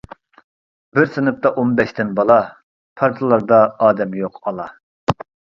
[0.97, 2.37] بىر سىنىپتا ئون بەشتىن بالا،
[3.03, 4.71] پارتىلاردا ئادەم يوق ئالا.